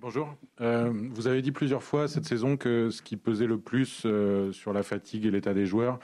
[0.00, 0.34] Bonjour.
[0.60, 4.50] Euh, vous avez dit plusieurs fois cette saison que ce qui pesait le plus euh,
[4.52, 5.98] sur la fatigue et l'état des joueurs,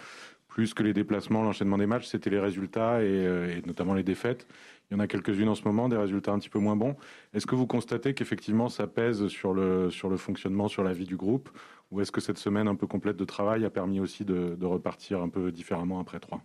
[0.48, 4.02] plus que les déplacements, l'enchaînement des matchs, c'était les résultats et, euh, et, notamment les
[4.02, 4.46] défaites.
[4.90, 6.96] Il y en a quelques-unes en ce moment, des résultats un petit peu moins bons.
[7.32, 11.06] Est-ce que vous constatez qu'effectivement ça pèse sur le, sur le fonctionnement, sur la vie
[11.06, 11.50] du groupe?
[11.90, 15.20] Ou est-ce que cette semaine un peu complète de travail a permis aussi de repartir
[15.22, 16.42] un peu différemment après trois?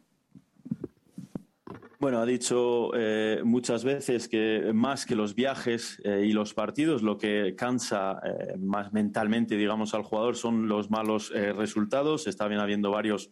[2.05, 7.01] Bueno, ha dicho eh, muchas veces que más que los viajes eh, y los partidos,
[7.01, 12.27] lo que cansa eh, más mentalmente, digamos, al jugador son los malos resultados.
[12.27, 13.31] Está bien habiendo varios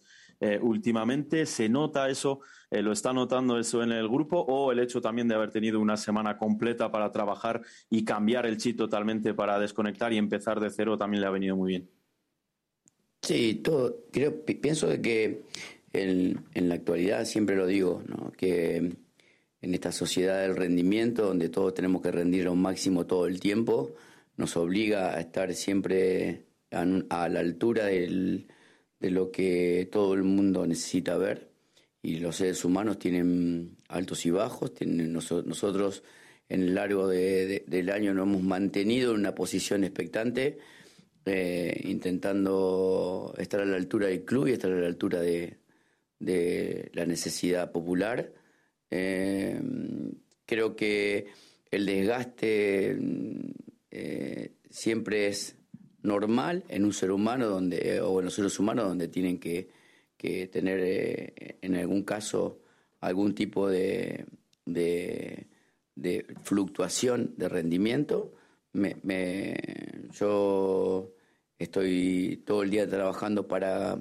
[0.61, 1.45] últimamente.
[1.45, 2.39] ¿Se nota eso?
[2.71, 4.39] ¿Lo está notando eso en el grupo?
[4.39, 7.61] ¿O el hecho también de haber tenido una semana completa para trabajar
[7.91, 11.55] y cambiar el chip totalmente para desconectar y empezar de cero también le ha venido
[11.55, 11.89] muy bien?
[13.21, 15.43] Sí, todo, creo, pienso de que
[15.93, 18.31] en, la actualidad siempre lo digo, ¿no?
[18.31, 23.39] que en esta sociedad del rendimiento, donde todos tenemos que rendir lo máximo todo el
[23.39, 23.93] tiempo,
[24.35, 28.47] nos obliga a estar siempre a, a la altura del,
[28.99, 31.51] de lo que todo el mundo necesita ver.
[32.01, 36.03] Y los seres humanos tienen altos y bajos, tienen, nosotros
[36.49, 40.57] en el largo de, de, del año nos hemos mantenido en una posición expectante,
[41.25, 45.57] eh, intentando estar a la altura del club y estar a la altura de,
[46.23, 48.31] de la necesidad popular.
[48.89, 49.59] Eh,
[50.45, 51.27] creo que
[51.69, 52.97] el desgaste
[53.91, 55.57] eh, siempre es
[56.01, 59.69] normal en un ser humano donde, o en los seres humanos donde tienen que,
[60.17, 62.59] que tener eh, en algún caso
[63.01, 64.25] algún tipo de,
[64.65, 65.47] de,
[66.43, 68.33] fluctuación de rendimiento.
[68.71, 68.95] Me,
[70.11, 71.13] yo
[71.59, 73.97] estoy todo el día trabajando para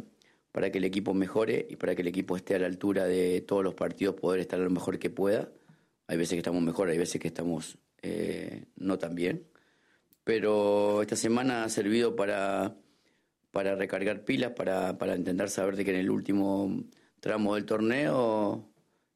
[0.52, 3.40] para que el equipo mejore y para que el equipo esté a la altura de
[3.40, 5.50] todos los partidos, poder estar lo mejor que pueda.
[6.06, 9.46] Hay veces que estamos mejor, hay veces que estamos eh, no tan bien.
[10.24, 12.76] Pero esta semana ha servido para,
[13.50, 16.84] para recargar pilas, para, para intentar saber de que en el último
[17.20, 18.68] tramo del torneo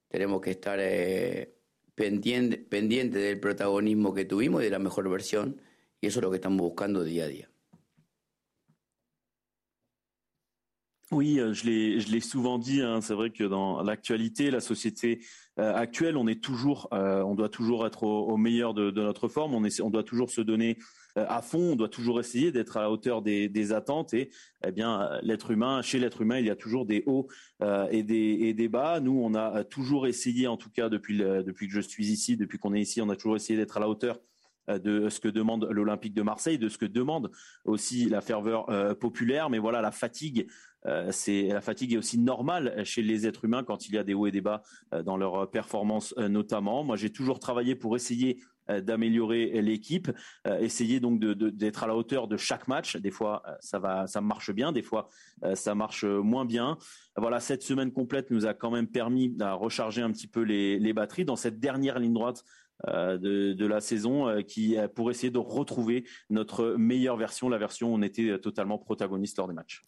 [0.09, 1.55] tenemos que estar eh,
[1.95, 5.61] pendiente, del protagonismo que tuvimos y de la mejor versión.
[6.01, 7.51] Y eso es lo que estamos buscando día a día.
[11.17, 12.83] Oui, euh, je l'ai souvent dit.
[12.83, 15.21] Hein, c'est vrai que dans l'actualité, la société
[15.59, 19.55] euh, actuelle, on est toujours, euh, on doit toujours être au, meilleur de, notre forme.
[19.55, 20.77] On, est, on doit toujours se donner
[21.15, 21.73] à fond.
[21.73, 24.13] On doit toujours essayer d'être à la hauteur des, attentes.
[24.13, 24.29] Et
[24.67, 27.29] eh bien, l'être humain, chez l'être humain, il y a toujours des hauts
[27.91, 29.01] et, des, et des bas.
[29.01, 32.59] Nous, on a toujours essayé, en tout cas depuis, depuis que je suis ici, depuis
[32.59, 34.19] qu'on est ici, on a toujours essayé d'être à la hauteur
[34.69, 37.31] de ce que demande l'Olympique de Marseille, de ce que demande
[37.65, 38.67] aussi la ferveur
[38.99, 39.49] populaire.
[39.49, 40.49] Mais voilà, la fatigue
[40.87, 44.05] euh, c'est la fatigue est aussi normale chez les êtres humains quand il y a
[44.05, 46.85] des hauts et des bas euh, dans leur performance euh, notamment.
[46.85, 48.41] Moi, j'ai toujours travaillé pour essayer
[48.83, 50.11] d'améliorer l'équipe,
[50.59, 52.97] essayer donc d'être à la hauteur de chaque match.
[52.97, 55.09] Des fois, ça va, ça marche bien, des fois,
[55.55, 56.77] ça marche moins bien.
[57.17, 60.93] Voilà, cette semaine complète nous a quand même permis de recharger un petit peu les,
[60.93, 62.43] batteries dans cette dernière ligne droite
[62.89, 67.95] de, de, la saison qui pour essayer de retrouver notre meilleure version, la version où
[67.95, 69.85] on était totalement protagoniste lors des matchs.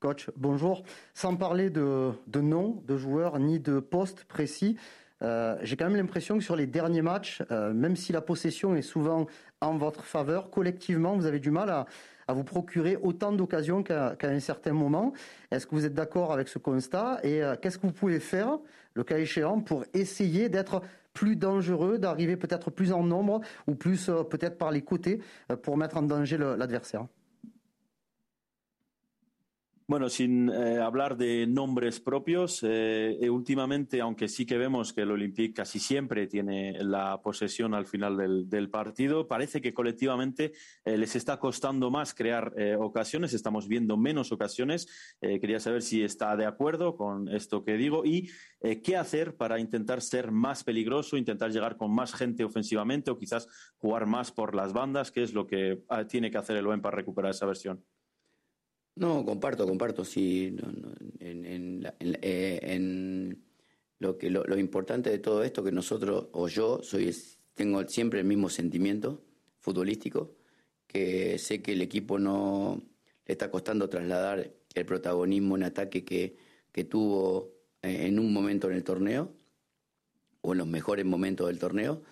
[0.00, 0.84] Coach, bonjour.
[1.12, 4.76] Sans parler de, de nom de joueurs ni de poste précis,
[5.22, 8.76] euh, j'ai quand même l'impression que sur les derniers matchs, euh, même si la possession
[8.76, 9.26] est souvent
[9.60, 11.86] en votre faveur, collectivement, vous avez du mal à,
[12.32, 15.14] vous procurer autant d'occasions qu'à qu un certain moment.
[15.50, 17.18] Est-ce que vous êtes d'accord avec ce constat?
[17.24, 18.58] Et euh, qu'est-ce que vous pouvez faire,
[18.94, 20.82] le cas échéant, pour essayer d'être
[21.12, 25.20] plus dangereux, d'arriver peut-être plus en nombre ou plus peut-être par les côtés
[25.62, 27.06] pour mettre en danger l'adversaire?
[29.90, 35.00] Bueno, sin eh, hablar de nombres propios, eh, eh, últimamente, aunque sí que vemos que
[35.00, 40.52] el Olympique casi siempre tiene la posesión al final del, partido, parece que colectivamente
[40.84, 44.86] les está costando más crear ocasiones, estamos viendo menos ocasiones.
[45.20, 48.28] Quería saber si está de acuerdo con esto que digo y
[48.84, 53.48] qué hacer para intentar ser más peligroso, intentar llegar con más gente ofensivamente o quizás
[53.78, 56.82] jugar más por las bandas, que es lo que ah, tiene que hacer el OEM
[56.82, 57.82] para recuperar esa versión.
[58.98, 60.50] No, comparto, comparto, sí.
[60.50, 63.44] No, no, en, en, en, eh, en,
[64.00, 67.14] lo que lo, importante de todo esto que nosotros o yo soy
[67.54, 69.24] tengo siempre el mismo sentimiento
[69.60, 70.36] futbolístico
[70.86, 72.82] que sé que el equipo no
[73.26, 76.36] le está costando trasladar el protagonismo en ataque que,
[76.72, 79.32] que tuvo en un momento en el torneo
[80.40, 82.02] o en los mejores momentos del torneo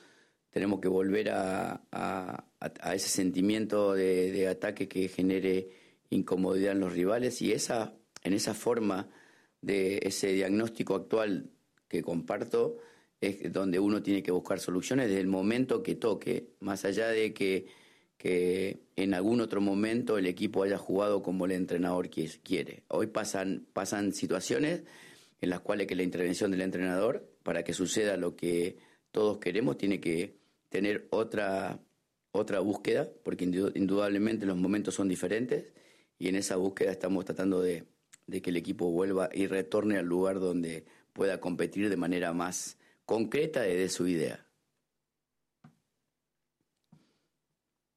[0.50, 6.80] tenemos que volver a, a, a ese sentimiento de, de ataque que genere incomodidad en
[6.80, 9.08] los rivales y esa, en esa forma
[9.60, 11.50] de ese diagnóstico actual
[11.88, 12.78] que comparto,
[13.20, 17.32] es donde uno tiene que buscar soluciones desde el momento que toque, más allá de
[17.32, 17.66] que,
[18.18, 22.84] que en algún otro momento el equipo haya jugado como el entrenador quiere.
[22.88, 24.82] Hoy pasan, pasan situaciones
[25.40, 28.76] en las cuales que la intervención del entrenador, para que suceda lo que
[29.10, 30.36] todos queremos, tiene que
[30.68, 31.80] tener otra,
[32.32, 35.72] otra búsqueda, porque indudablemente los momentos son diferentes
[36.18, 37.84] y en esa búsqueda estamos tratando de,
[38.26, 42.78] de que el equipo vuelva y retorne al lugar donde pueda competir de manera más
[43.04, 44.34] concrète et de su idée.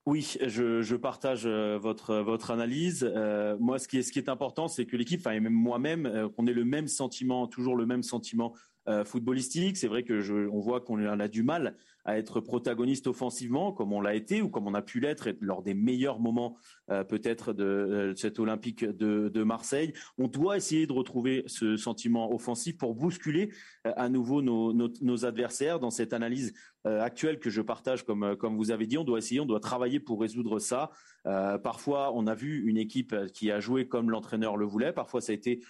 [0.05, 3.03] Oui, je, je, partage euh, votre votre analyse.
[3.03, 5.53] Euh, moi, ce qui est ce qui est important, c'est que l'équipe, enfin et même
[5.53, 8.55] moi-même, euh, qu'on ait le même sentiment, toujours le même sentiment
[8.89, 9.77] euh, footballistique.
[9.77, 11.75] C'est vrai que je, on voit qu'on a du mal
[12.05, 15.61] à être protagoniste offensivement, comme on l'a été ou comme on a pu l'être lors
[15.61, 16.57] des meilleurs moments
[17.03, 19.93] peut-être de, euh, cette Olympique de, Marseille.
[20.17, 23.51] On doit essayer de retrouver ce sentiment offensif pour bousculer
[23.83, 26.53] à nouveau nos, adversaires dans cette analyse
[26.85, 28.97] actuelle que je partage, comme comme vous avez dit.
[28.97, 30.91] On doit essayer, on doit travailler pour résoudre ça.
[31.23, 34.91] parfois, on a vu une équipe qui a joué comme l'entraîneur le voulait.
[34.93, 35.61] Parfois, ça a été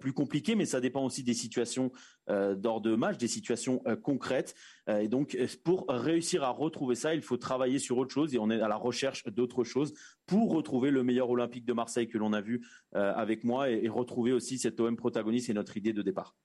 [0.00, 1.92] plus compliqué, mais ça dépend aussi des situations
[2.28, 4.54] d'ordre de match, des situations concrètes.
[4.88, 8.50] et donc, pour réussir à retrouver ça, il faut travailler sur autre chose et on
[8.50, 9.92] est à la recherche d'autres choses
[10.28, 12.64] pour retrouver le meilleur Olympique de Marseille que l'on a vu
[12.94, 16.36] euh, avec moi et, retrouver aussi cet OM protagoniste et notre idée de départ.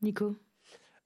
[0.00, 0.36] Nico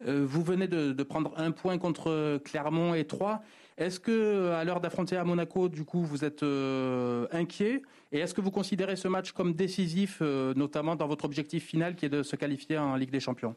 [0.07, 3.43] euh, vous venez de, prendre un point contre Clermont et Troyes.
[3.77, 7.83] Est-ce que, à l'heure d'affronter à Monaco, du coup, vous êtes euh, inquiet?
[8.11, 12.07] Et est-ce que vous considérez ce match comme décisif, notamment dans votre objectif final qui
[12.07, 13.55] est de se qualifier en Ligue des Champions?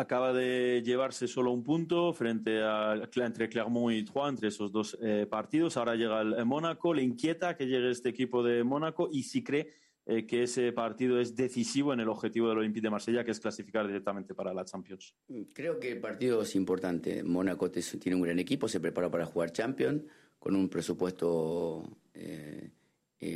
[0.00, 4.98] Acaba de llevarse solo un punto frente a entre Clermont y Troyes, entre esos dos
[5.00, 5.76] eh, partidos.
[5.76, 6.94] Ahora llega el, Mónaco.
[6.94, 9.70] Le inquieta que llegue este equipo de Mónaco y si cree
[10.06, 13.40] eh, que ese partido es decisivo en el objetivo del Olympique de Marsella, que es
[13.40, 15.14] clasificar directamente para la Champions.
[15.52, 17.22] Creo que el partido es importante.
[17.22, 20.02] Mónaco tiene un gran equipo, se prepara para jugar Champions
[20.38, 22.70] con un presupuesto eh,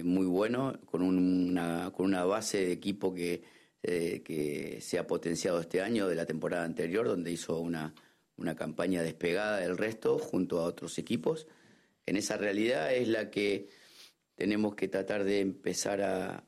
[0.02, 3.43] muy bueno, con una, con una base de equipo que
[3.87, 7.95] eh, que se ha potenciado este año de la temporada anterior, donde hizo una,
[8.39, 11.47] una campaña despegada del resto junto a otros equipos.
[12.07, 13.69] En esa realidad es la que
[14.37, 16.45] tenemos que tratar de empezar a,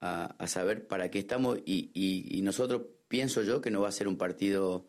[0.00, 4.08] a, saber para qué estamos y, y, nosotros pienso yo que no va a ser
[4.08, 4.88] un partido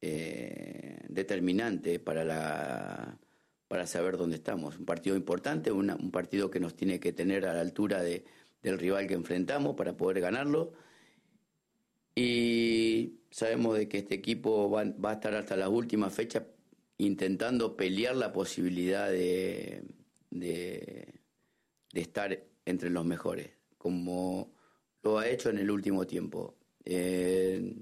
[0.00, 3.18] eh, determinante para la
[3.66, 4.78] para saber dónde estamos.
[4.78, 8.24] Un partido importante, un partido que nos tiene que tener a la altura de,
[8.62, 10.72] del rival que enfrentamos para poder ganarlo.
[12.14, 16.44] Y sabemos de que este equipo va, a estar hasta las últimas fechas
[16.96, 19.84] intentando pelear la posibilidad de,
[20.30, 21.14] de,
[21.92, 24.52] estar entre los mejores, como
[25.02, 26.56] lo ha hecho en el último tiempo.
[26.84, 27.76] Eh,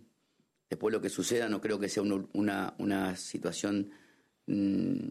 [0.69, 3.91] después lo que suceda no creo que sea una, una situación
[4.47, 5.09] mm,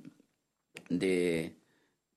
[0.89, 1.55] de,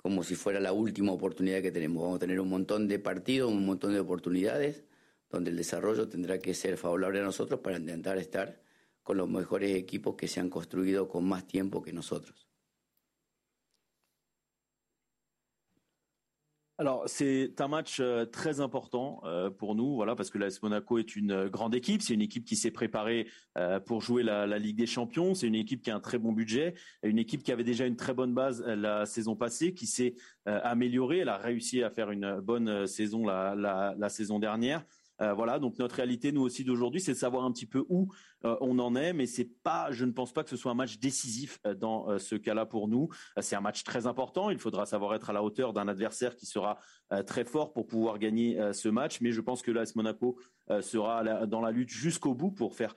[0.09, 2.03] como si fuera la última oportunidad que tenemos.
[2.03, 4.83] Vamos a tener un montón de partidos, un montón de oportunidades,
[5.29, 8.59] donde el desarrollo tendrá que ser favorable a nosotros para intentar estar
[9.03, 12.48] con los mejores equipos que se han construido con más tiempo que nosotros.
[16.81, 20.99] Alors c'est un match euh, très important euh, pour nous, voilà, parce que l'AS Monaco
[20.99, 22.03] est une euh, grande équipe.
[22.03, 23.27] C'est une équipe qui s'est préparée
[23.87, 25.35] pour jouer la, Ligue des Champions.
[25.35, 27.97] C'est une équipe qui a un très bon budget, une équipe qui avait déjà une
[27.97, 30.15] très bonne base la saison passée, qui s'est
[30.47, 31.19] améliorée.
[31.19, 34.85] Elle a réussi à faire une bonne saison la saison dernière.
[35.21, 38.09] Euh, voilà, donc notre réalité, nous aussi d'aujourd'hui, c'est de savoir un petit peu où
[38.45, 40.77] euh, on en est, mais c'est pas, je ne pense pas que ce soit un
[40.77, 43.09] match décisif euh, dans ce cas-là pour nous.
[43.41, 44.51] c'est un match très important.
[44.51, 46.79] Il faudra savoir être à la hauteur d'un adversaire qui sera
[47.27, 49.21] très fort pour pouvoir gagner ce match.
[49.21, 50.39] Mais je pense que l'AS Monaco
[50.81, 52.95] sera dans la lutte jusqu'au bout pour faire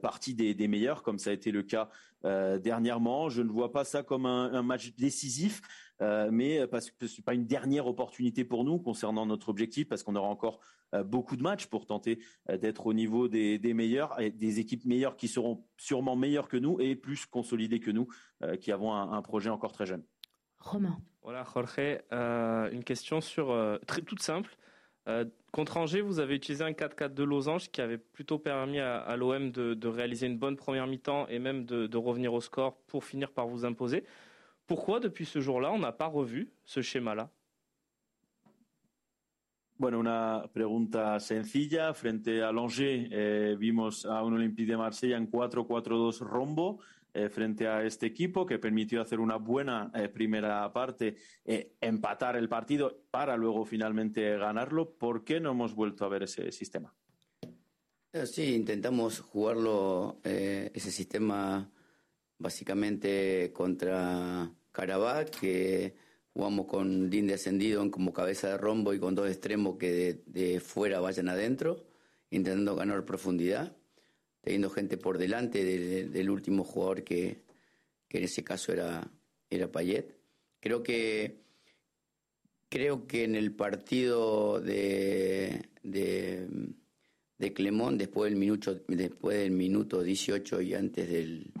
[0.00, 1.88] partie des, meilleurs, comme ça a été le cas
[2.22, 3.28] dernièrement.
[3.28, 5.60] Je ne vois pas ça comme un match décisif.
[6.02, 9.88] Euh, mais parce que ce n'est pas une dernière opportunité pour nous concernant notre objectif,
[9.88, 10.60] parce qu'on aura encore
[10.94, 12.18] euh, beaucoup de matchs pour tenter
[12.50, 16.56] euh, d'être au niveau des, meilleurs, et des équipes meilleures qui seront sûrement meilleures que
[16.56, 18.08] nous et plus consolidées que nous,
[18.60, 20.02] qui avons un, projet encore très jeune.
[20.58, 20.98] Romain.
[21.22, 21.78] Voilà, Jorge,
[22.72, 24.56] une question sur très, toute simple.
[25.52, 29.50] contre Angers, vous avez utilisé un 4-4 de losange qui avait plutôt permis à, l'OM
[29.50, 33.32] de, réaliser une bonne première mi-temps et même de, de, revenir au score pour finir
[33.32, 34.04] par vous imposer.
[34.66, 37.30] Pourquoi depuis ce jour-là, on n'a pas revu ce schéma-là
[39.78, 41.92] Bueno, una pregunta sencilla.
[41.92, 46.80] Frente a Angers eh, vimos a un Olympique de Marsella en 4-4-2 rombo
[47.12, 52.48] eh, frente a este equipo que permitió hacer una buena eh, primera parte, empatar el
[52.48, 54.96] partido para luego finalmente ganarlo.
[54.96, 56.94] ¿Por qué no hemos vuelto a ver ese sistema?
[58.24, 61.70] Sí, intentamos jugarlo, eh, ese sistema
[62.38, 65.94] básicamente contra Carabá, que
[66.32, 71.00] jugamos con Din descendido como cabeza de rombo y con dos extremos que de, fuera
[71.00, 71.86] vayan adentro,
[72.30, 73.76] intentando ganar profundidad,
[74.42, 77.42] teniendo gente por delante del último jugador que,
[78.08, 79.10] que, en ese caso era,
[79.50, 80.14] era Payet.
[80.60, 81.44] Creo que
[82.68, 86.48] creo que en el partido de, de
[87.38, 91.52] de Clemón después del minuto, después del minuto 18 y antes del,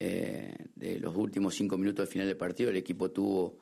[0.00, 3.60] eh, de los últimos cinco minutos del final del partido, el equipo tuvo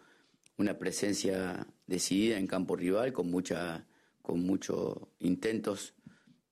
[0.57, 3.85] una presencia decidida en campo rival con mucha
[4.23, 5.95] con muchos intentos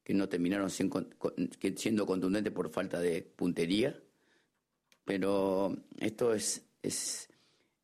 [0.02, 4.00] que no terminaron siendo contundentes por falta de puntería.
[5.04, 7.28] Pero esto es, es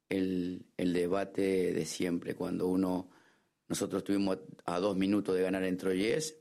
[0.09, 2.35] el, el debate de siempre.
[2.35, 3.11] Cuando uno,
[3.69, 6.39] nosotros estuvimos a dos minutos de ganar en Troyes,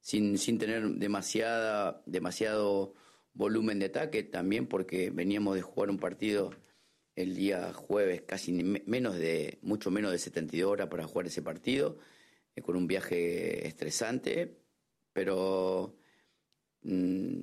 [0.00, 2.94] sin, sin tener demasiada, demasiado
[3.32, 6.52] volumen de ataque, también porque veníamos de jugar un partido
[7.16, 11.98] el día jueves, casi menos de, mucho menos de 72 horas para jugar ese partido,
[12.54, 14.56] eh, con un viaje estresante,
[15.12, 15.96] pero
[16.82, 17.42] mm,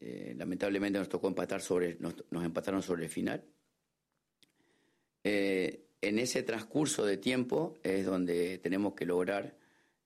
[0.00, 3.44] eh, lamentablemente nos tocó empatar sobre, nos, empataron sobre el final.
[5.24, 9.56] Eh, en ese transcurso de tiempo es donde tenemos que lograr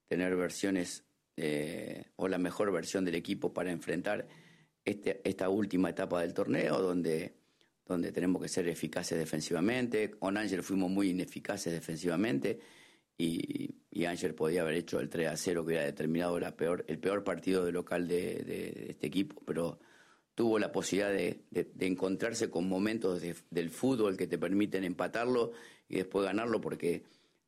[0.09, 1.05] tener versiones
[2.17, 4.27] o la mejor versión del equipo para enfrentar
[4.87, 7.35] este, esta última etapa del torneo, donde,
[7.85, 10.13] donde tenemos que ser eficaces defensivamente.
[10.13, 12.59] Con Ángel fuimos muy ineficaces defensivamente
[13.19, 16.87] y, y Ángel podía haber hecho el 3 a 0 que hubiera determinado la peor,
[16.89, 19.79] el peor partido de local de, este equipo, pero
[20.35, 21.45] tuvo la posibilidad de,
[21.81, 25.53] encontrarse con momentos del fútbol que te permiten empatarlo
[25.89, 27.05] y después ganarlo porque,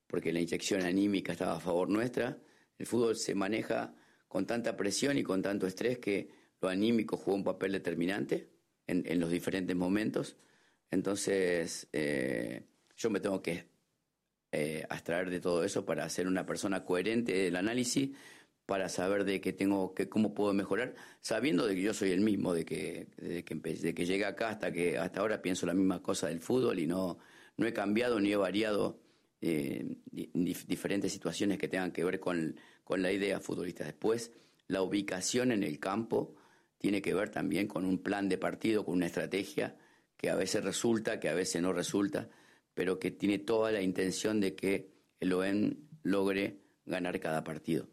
[0.06, 2.38] porque la inyección anímica estaba a favor nuestra
[2.78, 3.92] el fútbol se maneja
[4.28, 6.30] con tanta presión y con tanto estrés que
[6.60, 8.48] lo anímico juega un papel determinante
[8.86, 10.36] en, los diferentes momentos.
[10.90, 12.62] Entonces, eh,
[12.96, 13.66] yo me tengo que
[14.50, 18.10] eh, abstraer de todo eso para ser una persona coherente del análisis,
[18.64, 22.20] para saber de qué tengo, que, cómo puedo mejorar, sabiendo de que yo soy el
[22.20, 25.74] mismo, de que, de que, de que llegué acá hasta que hasta ahora pienso la
[25.74, 27.18] misma cosa del fútbol y no,
[27.56, 29.00] no he cambiado ni he variado
[29.40, 33.84] eh, diferentes situaciones que tengan que ver con, con la idea futbolista.
[33.84, 34.32] Después,
[34.66, 36.34] la ubicación en el campo
[36.78, 39.76] tiene que ver también con un plan de partido, con una estrategia
[40.16, 42.28] que a veces resulta, que a veces no resulta,
[42.74, 47.88] pero que tiene toda la intención de que el OEM logre ganar cada partido.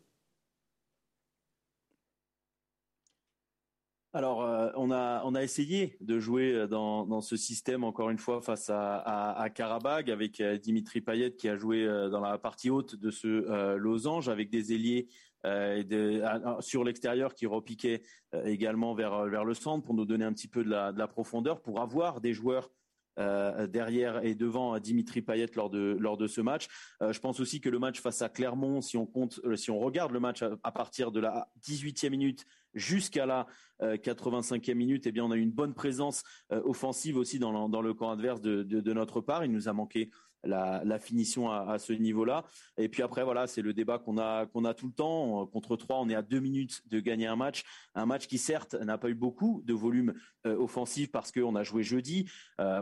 [4.16, 8.10] Alors, euh, on, a, on a essayé de jouer euh, dans, dans ce système, encore
[8.10, 12.22] une fois, face à, à, à Karabag, avec euh, Dimitri Payet qui a joué dans
[12.22, 15.10] la partie haute de ce losange, avec des ailiers
[15.46, 16.24] de,
[16.60, 18.02] sur l'extérieur qui repiquaient
[18.46, 21.62] également vers, vers le centre pour nous donner un petit peu de la, de profondeur,
[21.62, 22.72] pour avoir des joueurs
[23.18, 26.68] derrière et devant Dimitri Payet lors de lors de ce match.
[27.00, 30.12] je pense aussi que le match face à Clermont, si on compte, si on regarde
[30.12, 33.48] le match à, partir de la 18e minute jusqu'à la
[33.82, 37.82] 85e euh, minute, eh bien, on a eu une bonne présence euh, offensive aussi dans,
[37.82, 39.44] le camp adverse de, notre part.
[39.44, 40.12] Il nous a manqué
[40.46, 42.46] la, finition à, ce niveau-là.
[42.78, 45.46] Et puis après, voilà, c'est le débat qu'on a qu'on a tout le temps.
[45.48, 47.64] Contre trois, on est à deux minutes de gagner un match,
[47.96, 50.14] un match qui certes n'a pas eu beaucoup de volume
[50.46, 52.30] euh, offensif parce qu'on a joué jeudi,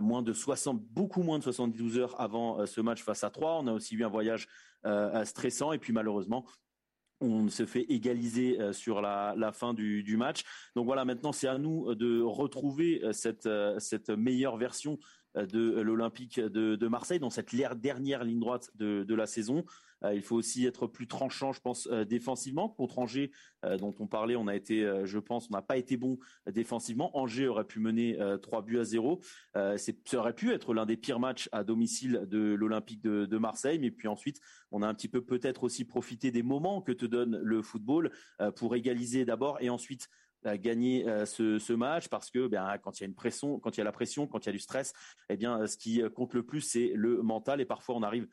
[0.01, 3.60] moins de 60, beaucoup moins de 72 heures avant ce match face à trois.
[3.60, 4.48] On a aussi eu un voyage
[5.24, 6.46] stressant et puis malheureusement
[7.24, 10.43] on se fait égaliser euh, sur la, fin du, match.
[10.75, 13.12] Donc voilà, maintenant c'est à nous de retrouver euh,
[13.46, 15.00] euh, cette meilleure version
[15.36, 19.63] de l'Olympique de, Marseille dans cette dernière ligne droite de la saison.
[20.04, 22.70] Euh, il faut aussi être plus tranchant, je pense, euh, défensivement.
[22.70, 23.32] Contre Angers,
[23.66, 26.18] euh, dont on parlait, on a été, je pense, on n'a pas été bon
[26.52, 27.18] défensivement.
[27.18, 29.22] Angers aurait pu mener 3 buts à 0.
[29.54, 29.78] ça
[30.13, 33.80] aurait pu être l'un des pires matchs à domicile de l'Olympique de, Marseille.
[33.80, 34.40] Mais puis ensuite,
[34.72, 38.12] on a un petit peu peut-être aussi profité des moments que te donne le football
[38.56, 40.10] pour égaliser d'abord et ensuite
[40.57, 43.81] gagner ce, match parce que ben, quand il y a une pression, quand il y
[43.81, 44.93] a la pression, quand il y a du stress,
[45.29, 47.62] eh bien ce qui compte le plus c'est le mental.
[47.62, 48.27] Et parfois on arrive euh,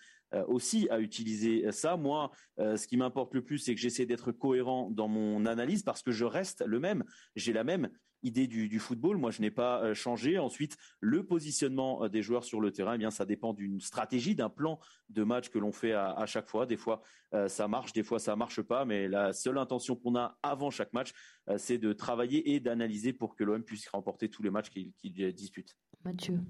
[0.49, 1.97] aussi à utiliser ça.
[1.97, 5.83] Moi, euh, ce qui m'importe le plus, c'est que j'essaie d'être cohérent dans mon analyse
[5.83, 7.05] parce que je reste le même.
[7.37, 7.91] J'ai la même
[8.23, 9.17] idée du, football.
[9.17, 10.39] Moi, je n'ai pas euh, changé.
[10.39, 14.51] Ensuite, le positionnement des joueurs sur le terrain, eh bien, ça dépend d'une stratégie, d'un
[14.51, 16.67] plan de match que l'on fait à, chaque fois.
[16.67, 17.01] Des fois,
[17.47, 18.85] ça marche, des fois, ça marche pas.
[18.85, 21.13] Mais la seule intention qu'on a avant chaque match,
[21.57, 25.77] c'est de travailler et d'analyser pour que l'OM puisse remporter tous les matchs qu'il dispute.
[26.05, 26.41] Mathieu.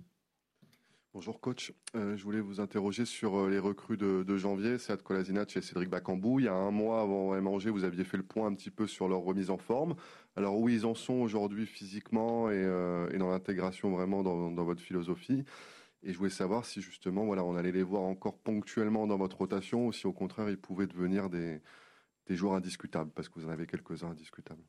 [1.13, 5.57] Bonjour coach, euh, je voulais vous interroger sur euh, les recrues de, janvier, Sead Kolasinac
[5.57, 6.39] et Cédric Bakambou.
[6.39, 8.87] Il y a un mois avant MAnger, vous aviez fait le point un petit peu
[8.87, 9.97] sur leur remise en forme.
[10.37, 14.81] Alors où ils en sont aujourd'hui physiquement et, euh, dans l'intégration vraiment dans, dans, votre
[14.81, 15.43] philosophie?
[16.05, 19.39] Et je voulais savoir si justement voilà, on allait les voir encore ponctuellement dans votre
[19.39, 21.61] rotation ou si au contraire ils pouvaient devenir des,
[22.27, 24.63] des joueurs indiscutables, parce que vous en avez quelques-uns indiscutables.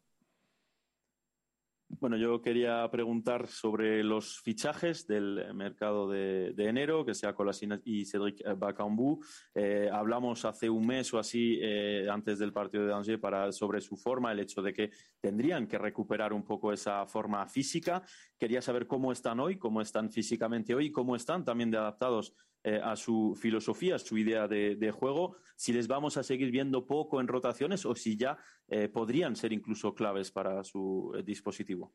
[2.00, 7.80] Bueno, yo quería preguntar sobre los fichajes del mercado de, de enero, que sea Colasina
[7.84, 9.20] y Cedric Bakambu.
[9.54, 13.82] Eh, hablamos hace un mes o así, eh, antes del partido de Angers, para, sobre
[13.82, 18.02] su forma, el hecho de que tendrían que recuperar un poco esa forma física.
[18.38, 22.34] Quería saber cómo están hoy, cómo están físicamente hoy, cómo están también de adaptados
[22.64, 26.86] eh, a su filosofía, a su idea de, juego, si les vamos a seguir viendo
[26.86, 28.38] poco en rotaciones o si ya
[28.68, 31.92] eh, podrían ser incluso claves para su eh, dispositivo.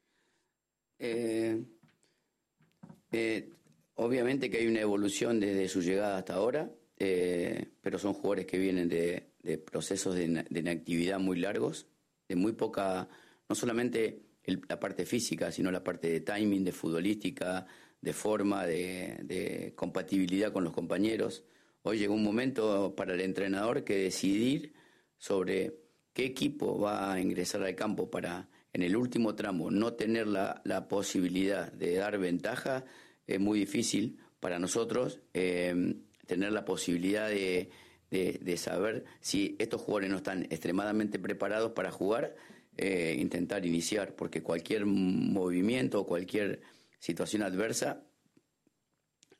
[3.94, 6.68] Obviamente que hay una evolución desde su llegada hasta ahora,
[6.99, 11.87] pero son jugadores que vienen de, procesos de, de, inactividad muy largos,
[12.28, 13.08] de muy poca,
[13.49, 17.66] no solamente la parte física, sino la parte de timing, de futbolística,
[18.00, 21.44] de forma, de, compatibilidad con los compañeros.
[21.82, 24.74] Hoy llegó un momento para el entrenador que decidir
[25.18, 25.78] sobre
[26.12, 30.60] qué equipo va a ingresar al campo para en el último tramo no tener la,
[30.64, 32.84] la posibilidad de dar ventaja
[33.26, 35.94] es muy difícil para nosotros eh,
[36.26, 37.70] tener la posibilidad de,
[38.10, 42.36] de, de, saber si estos jugadores no están extremadamente preparados para jugar,
[42.76, 46.60] eh, intentar iniciar, porque cualquier movimiento o cualquier
[46.98, 48.02] situación adversa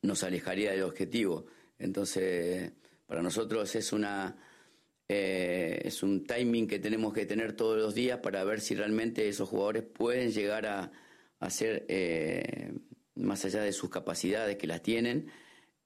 [0.03, 1.47] nos alejaría del objetivo.
[1.79, 2.73] Entonces,
[3.07, 4.37] para nosotros es una
[5.09, 9.29] eh, es un timing que tenemos que tener todos los días para ver si realmente
[9.29, 10.91] esos jugadores pueden llegar a,
[11.39, 12.73] a ser eh,
[13.15, 15.31] más allá de sus capacidades que las tienen,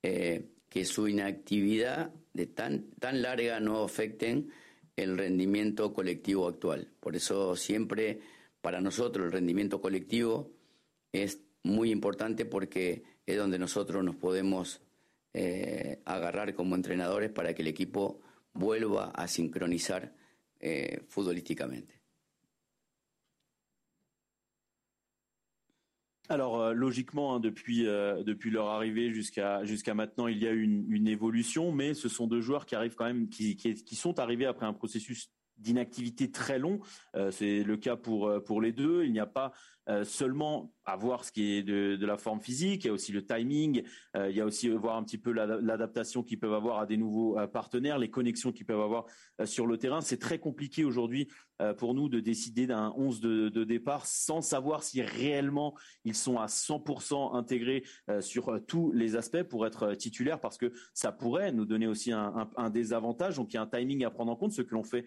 [0.03, 4.51] eh, que su inactividad de tan, tan larga no afecten
[4.97, 6.89] el rendimiento colectivo actual.
[7.01, 8.21] Por eso siempre
[8.63, 10.51] para nosotros el rendimiento colectivo
[11.13, 14.81] es muy importante porque es donde nosotros nos podemos
[15.33, 18.21] eh, agarrar como entrenadores para que el equipo
[18.53, 20.15] vuelva a sincronizar
[20.59, 22.01] eh, futbolísticamente.
[26.31, 30.87] Alors euh, logiquement, hein, depuis euh, depuis leur arrivée jusqu'à maintenant, il y a une,
[30.89, 34.21] une évolution, mais ce sont deux joueurs qui arrivent quand même, qui, qui, qui sont
[34.21, 36.79] arrivés après un processus d'inactivité très long.
[37.17, 39.05] Euh, c'est le cas pour pour les deux.
[39.05, 39.53] Il n'y a pas
[39.91, 42.93] euh, seulement à voir ce qui est de, de, la forme physique, il y a
[42.93, 43.83] aussi le timing,
[44.17, 46.97] euh, il y a aussi voir un petit peu l'adaptation qu'ils peuvent avoir à des
[46.97, 49.07] nouveaux euh, partenaires, les connexions qu'ils peuvent avoir
[49.41, 50.01] euh, sur le terrain.
[50.01, 51.29] C'est très compliqué aujourd'hui
[51.61, 55.75] euh, pour nous de décider d'un 11 de, départ sans savoir si réellement
[56.05, 57.85] ils sont à 100% intégrés
[58.21, 62.33] sur tous les aspects pour être titulaires parce que ça pourrait nous donner aussi un,
[62.35, 63.37] un, un désavantage.
[63.37, 65.05] Donc il y a un timing à prendre en compte, ce que l'on fait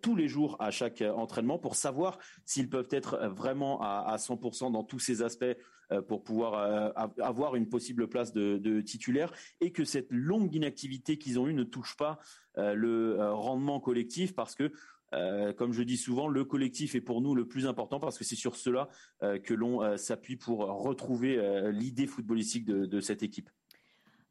[0.00, 4.72] tous les jours à chaque entraînement pour savoir s'ils peuvent être vraiment à, à 100%
[4.72, 5.44] dans tous ces aspects
[5.90, 10.54] euh, pour pouvoir euh, avoir une possible place de, de, titulaire et que cette longue
[10.54, 12.18] inactivité qu'ils ont eue ne touche pas
[12.58, 14.72] euh, le rendement collectif parce que
[15.14, 18.24] euh, comme je dis souvent, le collectif est pour nous le plus important parce que
[18.24, 18.88] c'est sur cela
[19.22, 21.40] euh, que l'on euh, s'appuie pour retrouver
[21.72, 23.50] l'idée footballistique de, de, cette équipe.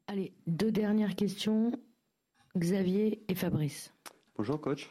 [0.08, 1.72] Allez, deux dernières questions.
[2.58, 3.94] Xavier et Fabrice.
[4.36, 4.90] Bonjour coach.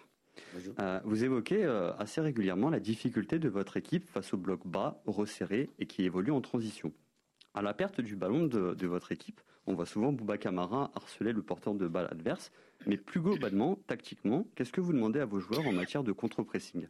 [0.79, 5.01] Euh, vous évoquez euh, assez régulièrement la difficulté de votre équipe face au bloc bas,
[5.07, 6.93] resserré et qui évolue en transition.
[7.55, 11.43] À la perte du ballon de, votre équipe, on voit souvent Bouba Camara harceler le
[11.43, 12.53] porteur de balle adverse.
[12.87, 16.87] Mais plus globalement, tactiquement, qu'est-ce que vous demandez à vos joueurs en matière de contre-pressing?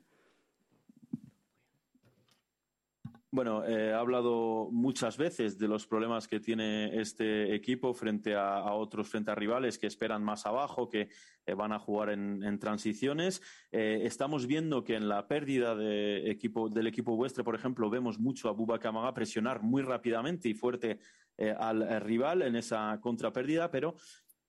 [3.32, 8.72] Bueno, eh, he hablado muchas veces de los problemas que tiene este equipo frente a,
[8.72, 11.10] otros, frente a rivales que esperan más abajo, que
[11.46, 13.40] eh, van a jugar en, transiciones.
[13.70, 18.18] Eh, estamos viendo que en la pérdida de equipo, del equipo vuestro, por ejemplo, vemos
[18.18, 20.98] mucho a Buba Kamaga presionar muy rápidamente y fuerte
[21.38, 23.94] eh, al rival en esa contrapérdida, pero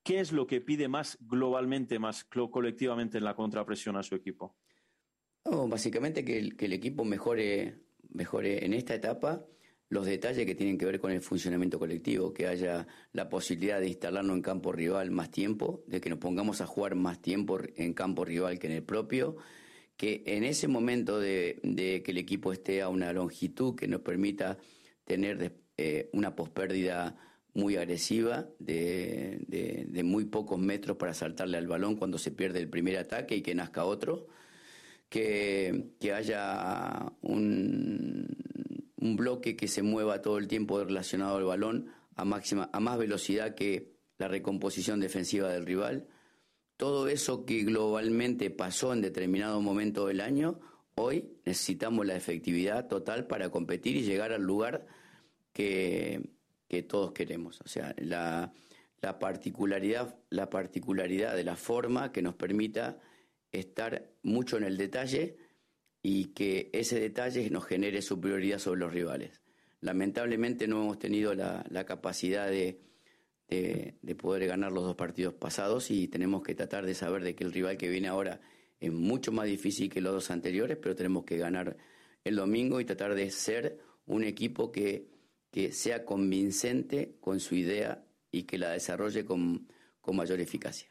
[0.02, 4.58] ¿qué es lo que pide más globalmente, más colectivamente en la contrapresión a su equipo?
[5.44, 9.46] Básicamente que el equipo mejore mejore en esta etapa
[9.92, 13.90] los detalles que tienen que ver con el funcionamiento colectivo, que haya la posibilidad de
[13.90, 17.94] instalarnos en campo rival más tiempo, de que nos pongamos a jugar más tiempo en
[17.94, 19.36] campo rival que en el propio,
[19.98, 24.00] que en ese momento de, de que el equipo esté a una longitud que nos
[24.00, 24.58] permita
[25.04, 27.18] tener eh, una pospérdida
[27.54, 32.60] muy agresiva de, de, de, muy pocos metros para saltarle al balón cuando se pierde
[32.60, 34.28] el primer ataque y que nazca otro
[35.12, 38.28] que, que haya un,
[38.96, 42.98] un, bloque que se mueva todo el tiempo relacionado al balón a, máxima, a más
[42.98, 46.08] velocidad que la recomposición defensiva del rival.
[46.78, 50.62] Todo eso que globalmente pasó en determinado momento del año,
[50.96, 54.88] hoy necesitamos la efectividad total para competir y llegar al lugar
[55.52, 56.22] que,
[56.70, 57.60] que todos queremos.
[57.66, 58.54] O sea, la,
[59.02, 62.98] la, particularidad, la particularidad de la forma que nos permita
[63.52, 65.38] estar mucho en el detalle
[66.04, 69.42] y que ese detalle nos genere superioridad sobre los rivales.
[69.82, 72.80] Lamentablemente no hemos tenido la, capacidad de,
[73.50, 77.44] de, poder ganar los dos partidos pasados y tenemos que tratar de saber de que
[77.44, 78.42] el rival que viene ahora
[78.80, 81.78] es mucho más difícil que los dos anteriores, pero tenemos que ganar
[82.24, 85.08] el domingo y tratar de ser un equipo que,
[85.52, 89.68] que sea convincente con su idea y que la desarrolle con,
[90.00, 90.91] con mayor eficacia.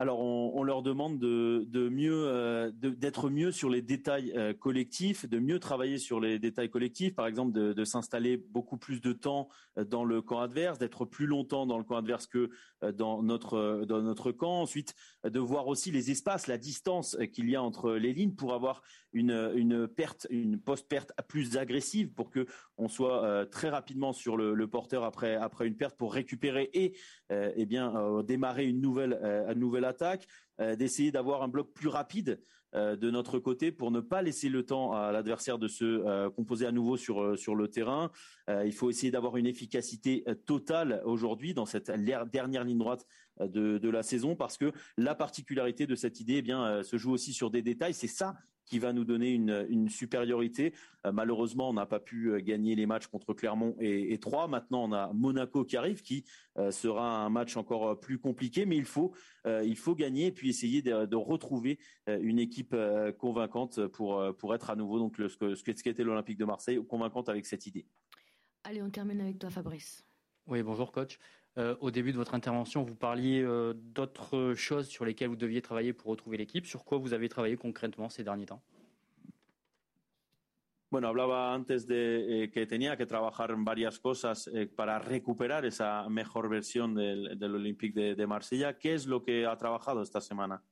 [0.00, 5.40] Alors, on, leur demande de, mieux, euh, d'être mieux sur les détails euh, collectifs, de
[5.40, 9.84] mieux travailler sur les détails collectifs, par exemple de, s'installer beaucoup plus de temps euh,
[9.84, 12.50] dans le camp adverse, d'être plus longtemps dans le camp adverse que
[12.94, 14.60] dans notre dans notre camp.
[14.60, 18.54] Ensuite, de voir aussi les espaces, la distance qu'il y a entre les lignes pour
[18.54, 18.82] avoir
[19.12, 24.66] une une perte, une post-perte plus agressive, pour que on soit très rapidement sur le,
[24.66, 26.94] porteur après après une perte pour récupérer et
[27.30, 29.18] eh bien démarrer une nouvelle
[29.48, 30.26] une nouvelle attaque,
[30.60, 32.42] euh, d'essayer d'avoir un bloc plus rapide
[32.74, 36.30] euh, de notre côté pour ne pas laisser le temps à l'adversaire de se euh,
[36.30, 38.10] composer à nouveau sur sur le terrain.
[38.48, 43.06] il faut essayer d'avoir une efficacité totale aujourd'hui dans cette dernière ligne droite
[43.40, 47.12] de, de la saison parce que la particularité de cette idée eh bien se joue
[47.12, 47.94] aussi sur des détails.
[47.94, 48.34] C'est ça
[48.68, 50.74] qui va nous donner une, une supériorité.
[51.06, 54.46] Euh, malheureusement, on n'a pas pu euh, gagner les matchs contre Clermont et, et Troyes.
[54.46, 56.24] Maintenant, on a Monaco qui arrive, qui
[56.58, 59.14] euh, sera un match encore plus compliqué, mais il faut,
[59.46, 62.76] il faut gagner et puis essayer de, de retrouver une équipe
[63.18, 67.46] convaincante pour, pour être à nouveau donc le, ce qu'était l'Olympique de Marseille, convaincante avec
[67.46, 67.86] cette idée.
[68.64, 70.04] Allez, on termine avec toi, Fabrice.
[70.46, 71.18] Oui, bonjour coach.
[71.58, 75.60] Euh, au début de votre intervention, vous parliez euh, d'autres choses sur lesquelles vous deviez
[75.60, 76.66] travailler pour retrouver l'équipe.
[76.66, 78.62] Sur quoi vous avez travaillé concrètement ces derniers temps?
[80.90, 85.66] Bueno, hablaba antes de eh, que tenía que trabajar en varias cosas eh, para recuperar
[85.66, 88.78] esa mejor versión del, del Olympique de, de, Marsella.
[88.78, 90.62] ¿Qué es lo que ha trabajado esta semana?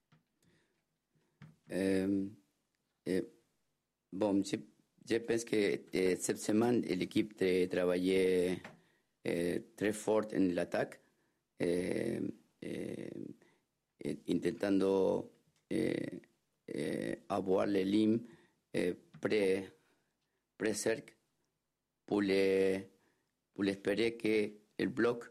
[1.69, 2.31] Eh,
[3.05, 3.29] eh
[4.11, 4.57] bon, je,
[5.05, 7.35] je pense que eh, cette semaine, l'équipe
[7.69, 8.63] travaillait
[9.29, 11.01] Eh, tres fort en el ataque,
[11.59, 12.21] eh,
[12.61, 13.11] eh,
[14.27, 15.33] intentando
[17.27, 18.25] avoir le lim
[19.19, 19.41] pre,
[20.57, 21.17] pre cerc
[22.05, 22.87] pour, le,
[23.53, 25.25] pour espérer que el bloc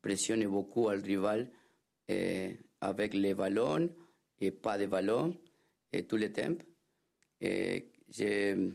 [0.00, 1.50] presione beaucoup al rival
[2.80, 3.94] avec les ballons
[4.40, 5.36] et pas de ballons
[5.92, 6.56] et tout le temps.
[7.42, 8.70] je,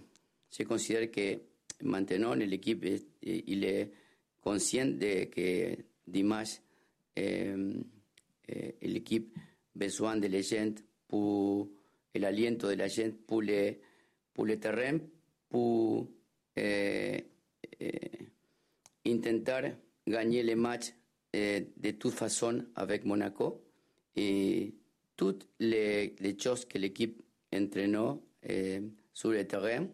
[0.52, 1.51] je considère que
[1.84, 2.86] maintenant l'équipe
[3.24, 3.92] il est
[4.42, 5.76] conscient de que
[6.08, 6.62] dimanche
[8.82, 9.36] l'équipe
[9.76, 11.70] besoin de la gente pour
[12.16, 13.76] l'aliento de la gente pour le,
[14.60, 14.98] terrain
[15.50, 16.08] pour
[19.06, 19.64] intentar
[20.08, 20.94] gagner le match
[21.34, 23.64] de toute façon avec Monaco.
[24.16, 24.74] Et
[25.16, 27.22] toutes les, les choses que l'équipe
[27.54, 28.22] entraînó
[29.14, 29.88] sur le terrain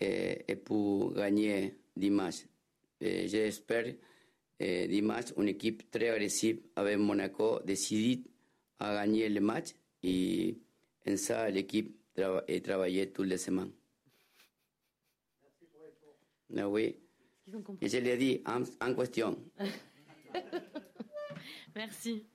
[0.00, 2.44] et pour gagner dimanche.
[3.00, 3.94] J'espère
[4.88, 8.22] dimanche une équipe très agressive avec Monaco décidé
[8.78, 9.68] à gagner le match
[10.02, 10.56] et
[11.06, 13.72] en ça l'équipe tra a travaillé toutes les semaines.
[16.56, 16.96] Ah oui.
[17.80, 19.36] Et je l'ai dit en, en question.
[21.74, 22.26] Merci.